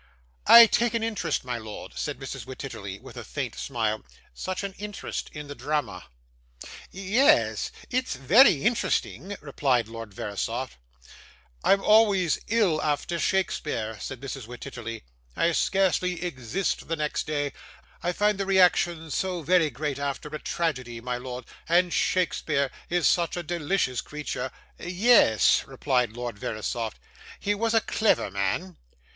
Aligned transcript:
'I 0.47 0.65
take 0.65 0.95
an 0.95 1.03
interest, 1.03 1.43
my 1.45 1.59
lord,' 1.59 1.91
said 1.95 2.17
Mrs. 2.17 2.45
Wititterly, 2.47 2.97
with 2.99 3.17
a 3.17 3.23
faint 3.23 3.53
smile, 3.53 4.03
'such 4.33 4.63
an 4.63 4.73
interest 4.79 5.29
in 5.31 5.47
the 5.47 5.53
drama.' 5.53 6.05
'Ye 6.89 7.19
es. 7.19 7.71
It's 7.91 8.15
very 8.15 8.63
interesting,' 8.63 9.37
replied 9.41 9.87
Lord 9.87 10.11
Verisopht. 10.11 10.77
'I'm 11.63 11.83
always 11.83 12.39
ill 12.47 12.81
after 12.81 13.19
Shakespeare,' 13.19 13.99
said 13.99 14.19
Mrs. 14.21 14.47
Wititterly. 14.47 15.03
'I 15.35 15.51
scarcely 15.51 16.23
exist 16.23 16.87
the 16.87 16.95
next 16.95 17.27
day; 17.27 17.53
I 18.01 18.11
find 18.11 18.39
the 18.39 18.47
reaction 18.47 19.11
so 19.11 19.43
very 19.43 19.69
great 19.69 19.99
after 19.99 20.29
a 20.29 20.39
tragedy, 20.39 20.99
my 20.99 21.17
lord, 21.17 21.45
and 21.69 21.93
Shakespeare 21.93 22.71
is 22.89 23.07
such 23.07 23.37
a 23.37 23.43
delicious 23.43 24.01
creature.' 24.01 24.49
'Ye 24.79 25.11
es!' 25.11 25.63
replied 25.67 26.13
Lord 26.13 26.39
Verisopht. 26.39 26.97
'He 27.39 27.53
was 27.53 27.75
a 27.75 27.81
clayver 27.81 28.31
man. 28.31 28.77